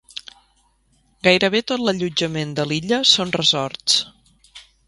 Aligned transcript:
Gairebé 1.27 1.61
tot 1.73 1.83
l'allotjament 1.87 2.57
de 2.61 2.67
l'illa 2.71 3.03
són 3.13 3.37
resorts. 3.41 4.03